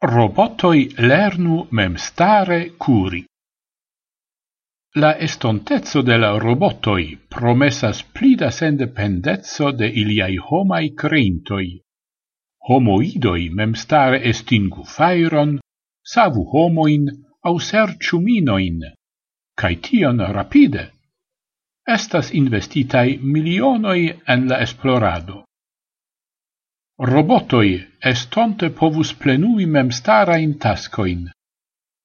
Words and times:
robotoi 0.00 0.94
lernu 0.98 1.66
memstare 1.70 2.70
curi. 2.78 3.24
La 4.94 5.16
estontezzo 5.16 6.02
de 6.02 6.16
la 6.16 6.38
robotoi 6.38 7.18
promessas 7.28 8.04
pli 8.12 8.36
da 8.36 8.50
sendependezzo 8.50 9.72
de 9.72 9.88
iliai 9.88 10.36
homai 10.36 10.94
creintoi. 10.94 11.80
Homoidoi 12.68 13.48
memstare 13.50 14.22
estingu 14.22 14.84
fairon, 14.84 15.58
savu 16.02 16.46
homoin 16.52 17.10
au 17.42 17.58
serciu 17.58 18.20
minoin, 18.20 18.78
cae 19.56 19.76
tion 19.82 20.22
rapide. 20.32 20.92
Estas 21.88 22.30
investitai 22.30 23.18
milionoi 23.18 24.14
en 24.28 24.48
la 24.48 24.62
esplorado 24.62 25.37
robotoi 26.98 27.86
estonte 28.02 28.70
povus 28.70 29.12
plenui 29.14 29.66
memstara 29.66 30.36
in 30.38 30.58
tascoin. 30.58 31.28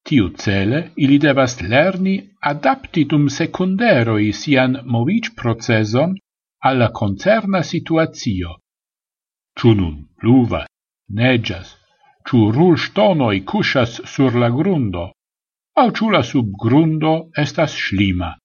Tiu 0.04 0.28
Tiucele 0.28 0.90
ili 0.96 1.18
devas 1.18 1.60
lerni 1.60 2.14
adaptitum 2.40 3.28
secunderoi 3.28 4.32
sian 4.32 4.76
moviĝ-procezon 4.84 6.14
alla 6.68 6.90
concerna 6.92 7.62
situazio. 7.62 8.58
Ciu 9.58 9.74
nun 9.74 9.96
pluva, 10.20 10.66
negias, 11.08 11.74
ciu 12.28 12.50
rulstonoj 12.52 13.44
cusas 13.44 14.00
sur 14.04 14.36
la 14.36 14.50
grundo, 14.50 15.12
au 15.76 15.90
ciu 15.90 16.10
la 16.10 16.22
subgrundo 16.22 17.30
estas 17.36 17.74
schlima. 17.74 18.36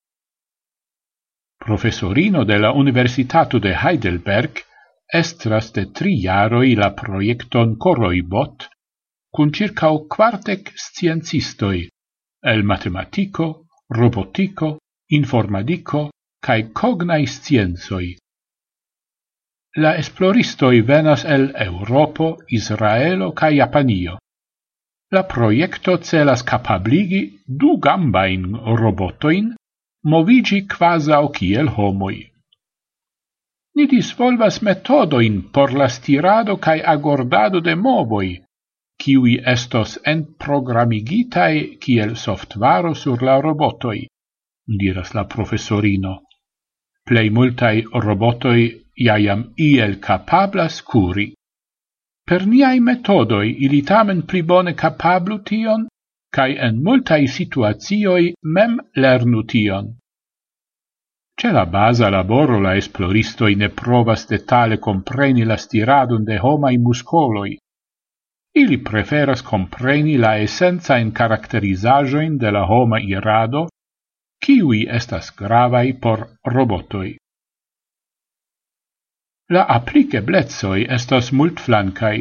Professorino 1.60 2.44
de 2.46 2.58
la 2.58 2.72
Universitato 2.72 3.60
de 3.60 3.76
Heidelberg 3.76 4.64
estras 5.14 5.72
de 5.74 5.86
tri 5.90 6.22
jaroi 6.22 6.76
la 6.76 6.92
proiecton 6.94 7.76
Coroibot, 7.78 8.68
cun 9.34 9.52
circau 9.52 10.06
quartec 10.08 10.72
sciencistoi, 10.76 11.88
el 12.44 12.64
matematico, 12.64 13.66
robotico, 13.90 14.78
informatico, 15.10 16.10
cae 16.46 16.70
cognai 16.72 17.26
scienzoi. 17.26 18.16
La 19.78 19.96
esploristoi 19.98 20.82
venas 20.82 21.26
el 21.26 21.54
Europo, 21.56 22.38
Israelo 22.48 23.32
cae 23.34 23.56
Japanio. 23.58 24.18
La 25.12 25.24
proiecto 25.26 25.98
celas 25.98 26.44
capabligi 26.44 27.22
du 27.46 27.78
gambain 27.82 28.54
robotoin 28.54 29.56
movigi 30.04 30.68
quasau 30.68 31.30
kiel 31.34 31.70
homoi. 31.78 32.29
Ni 33.80 33.86
disvolvas 33.88 34.56
metodoin 34.68 35.36
por 35.56 35.72
la 35.80 35.86
stirado 35.88 36.54
cae 36.66 36.80
agordado 36.94 37.60
de 37.68 37.76
movoi, 37.84 38.30
kiui 39.02 39.36
estos 39.52 39.94
en 40.12 40.24
programigitai 40.46 41.78
kiel 41.86 42.12
softvaro 42.24 42.92
sur 43.02 43.24
la 43.28 43.36
robotoi, 43.46 44.02
diras 44.82 45.14
la 45.16 45.24
professorino. 45.36 46.12
Plei 47.08 47.30
multai 47.38 47.86
robotoi 48.08 48.66
iam 49.06 49.46
iel 49.68 49.96
capablas 50.08 50.82
curi. 50.90 51.30
Per 52.28 52.46
niai 52.52 52.84
metodoi 52.90 53.56
ili 53.66 53.82
tamen 53.94 54.26
pli 54.28 54.42
bone 54.52 54.74
capablu 54.84 55.40
tion, 55.52 55.88
cae 56.36 56.60
en 56.68 56.84
multai 56.84 57.24
situazioi 57.38 58.34
mem 58.44 58.76
lernu 58.96 59.48
tion. 59.56 59.94
Ce 61.40 61.52
la 61.52 61.66
basa 61.66 62.10
laboro 62.10 62.58
la 62.60 62.74
esploristoi 62.76 63.54
ne 63.56 63.70
provas 63.82 64.26
detale 64.28 64.78
compreni 64.78 65.46
la 65.48 65.56
stiradon 65.56 66.26
de 66.30 66.38
homai 66.44 66.78
muscoloi. 66.78 67.54
Ili 68.62 68.78
preferas 68.90 69.42
compreni 69.52 70.18
la 70.18 70.32
essenza 70.46 70.98
in 71.04 71.14
caracterizajoin 71.20 72.36
de 72.42 72.52
la 72.52 72.64
homa 72.72 73.00
irado, 73.00 73.62
kiwi 74.44 74.82
estas 74.98 75.30
gravai 75.42 75.94
por 75.94 76.26
robotoi. 76.56 77.14
La 79.56 79.64
appliceblezoi 79.78 80.84
estas 80.98 81.32
multflancai. 81.32 82.20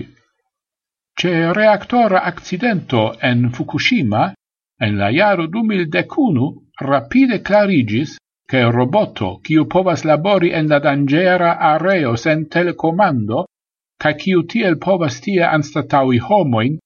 Ce 1.18 1.34
reactora 1.58 2.22
accidento 2.30 3.02
en 3.20 3.50
Fukushima, 3.50 4.32
en 4.78 4.96
la 5.02 5.10
jaro 5.10 5.48
2011, 5.58 6.48
rapide 6.86 7.42
clarigis 7.42 8.14
che 8.48 8.62
roboto 8.70 9.41
quiu 9.44 9.66
povas 9.66 10.04
labori 10.09 10.50
en 10.59 10.69
la 10.69 10.78
dangera 10.78 11.50
areo 11.59 12.16
sen 12.16 12.48
telecomando, 12.48 13.44
ca 14.00 14.14
quiu 14.14 14.47
tiel 14.53 14.78
povas 14.78 15.20
tie 15.20 15.44
anstataui 15.44 16.19
homoin, 16.19 16.78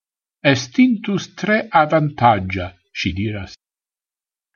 estintus 0.43 1.35
tre 1.39 1.69
avantagia, 1.71 2.73
si 2.93 3.13
diras. 3.13 3.55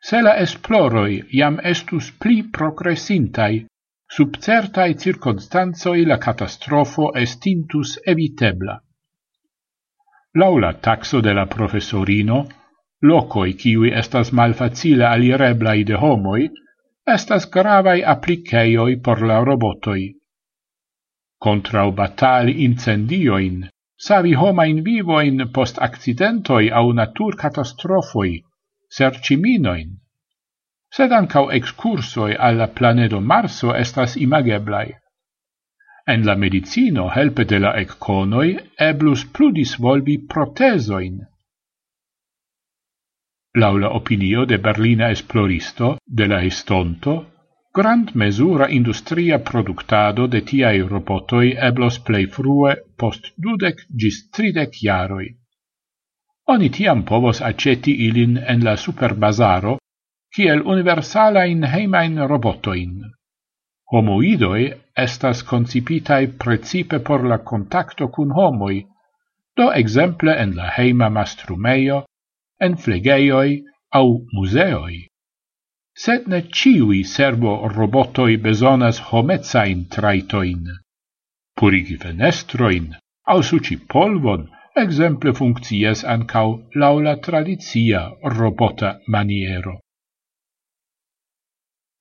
Se 0.03 0.19
la 0.23 0.35
esploroi 0.43 1.23
iam 1.39 1.61
estus 1.63 2.11
pli 2.19 2.43
progressintai, 2.57 3.65
sub 4.11 4.37
certai 4.43 4.99
circunstanzoi 4.99 6.05
la 6.07 6.19
catastrofo 6.19 7.13
estintus 7.15 7.97
evitebla. 8.07 8.81
Laula 10.35 10.75
taxo 10.75 11.21
de 11.21 11.33
la 11.33 11.47
professorino, 11.47 12.47
locoi 13.03 13.55
kiwi 13.55 13.93
estas 13.95 14.33
malfacile 14.33 15.07
alireblai 15.07 15.85
de 15.85 15.95
homoi, 15.95 16.51
estas 17.07 17.45
gravai 17.51 18.03
appliceioi 18.03 18.97
por 18.97 19.23
la 19.23 19.39
robotoi. 19.45 20.15
Contrau 21.39 21.93
batali 21.93 22.65
incendioin, 22.65 23.69
savi 24.07 24.33
homain 24.35 24.83
vivoin 24.85 25.45
post 25.53 25.79
accidentoi 25.79 26.71
au 26.71 26.93
natur 26.93 27.37
catastrofoi, 27.37 28.43
serciminoin. 28.91 29.89
Sed 30.91 31.13
ancau 31.13 31.51
excursoi 31.51 32.35
alla 32.49 32.67
planedo 32.67 33.21
Marso 33.21 33.75
estas 33.75 34.17
imageblai. 34.17 34.95
En 36.07 36.27
la 36.27 36.35
medicino 36.35 37.09
helpe 37.15 37.45
de 37.45 37.59
la 37.59 37.73
ecconoi 37.79 38.59
eblus 38.79 39.25
pludis 39.27 39.77
volvi 39.79 40.19
protesoin, 40.19 41.19
lau 43.57 43.79
la 43.79 43.89
opinio 43.99 44.45
de 44.45 44.59
Berlina 44.59 45.11
esploristo 45.11 45.97
de 46.07 46.27
la 46.29 46.43
estonto, 46.45 47.15
grand 47.79 48.13
mesura 48.15 48.69
industria 48.69 49.39
productado 49.51 50.27
de 50.27 50.41
tiai 50.51 50.83
robotoi 50.83 51.55
eblos 51.69 51.99
plei 52.07 52.27
frue 52.37 52.75
post 52.97 53.33
dudec 53.37 53.83
gis 54.03 54.23
tridec 54.31 54.77
jaroi. 54.83 55.29
Oni 56.55 56.69
tiam 56.71 57.03
povos 57.05 57.41
aceti 57.43 57.93
ilin 58.07 58.37
en 58.39 58.65
la 58.65 58.77
superbazaro, 58.77 59.79
kiel 60.35 60.63
universala 60.75 61.45
in 61.53 61.65
heimain 61.65 62.19
robotoin. 62.33 63.01
Homoidoi 63.93 64.73
estas 65.07 65.43
concipitai 65.43 66.27
precipe 66.45 66.99
por 66.99 67.25
la 67.25 67.39
contacto 67.39 68.09
cun 68.09 68.33
homoi, 68.37 68.85
do 69.57 69.71
exemple 69.73 70.37
en 70.43 70.55
la 70.57 70.69
heima 70.77 71.09
mastrumeio 71.09 72.05
en 72.61 72.77
flegeioi 72.77 73.63
au 73.93 74.27
museoi. 74.33 75.07
Sed 75.95 76.27
ne 76.29 76.43
ciui 76.43 77.05
servo 77.05 77.69
robotoi 77.69 78.37
besonas 78.37 78.99
homezain 79.11 79.87
traitoin. 79.89 80.65
Purigi 81.57 81.97
fenestroin, 81.97 82.95
au 83.27 83.43
suci 83.43 83.77
polvon, 83.77 84.49
exemple 84.77 85.33
funccias 85.33 86.05
ancau 86.05 86.69
laula 86.75 87.17
tradizia 87.17 88.03
robota 88.23 89.01
maniero. 89.09 89.81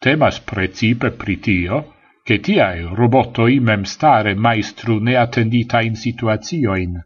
Temas 0.01 0.39
precipe 0.39 1.11
pritio, 1.11 1.93
che 2.25 2.39
tiae 2.39 2.81
robotoi 2.99 3.59
memstare 3.59 4.33
maestru 4.35 4.99
neattenditain 4.99 5.95
situazioin, 5.95 6.99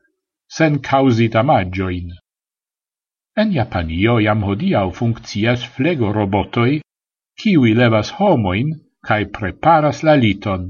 sen 0.47 0.79
causi 0.79 1.27
damagioin. 1.27 2.09
En 3.37 3.51
Japanio 3.53 4.19
jam 4.19 4.43
hodiaŭ 4.43 4.85
funkcias 4.99 5.63
flegorobotoj, 5.75 6.81
kiuj 7.41 7.73
levas 7.81 8.11
homoin 8.19 8.73
kai 9.07 9.25
preparas 9.25 10.03
la 10.03 10.15
liton. 10.15 10.65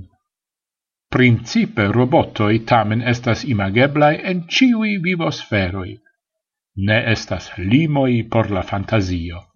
Principe 1.09 1.88
robotoi 1.88 2.59
tamen 2.71 3.01
estas 3.01 3.44
imageblai 3.44 4.13
en 4.31 4.44
ciui 4.47 4.97
vivosferoi. 5.06 5.97
Ne 6.89 7.00
estas 7.13 7.50
limoi 7.57 8.23
por 8.29 8.51
la 8.51 8.62
fantasio. 8.62 9.49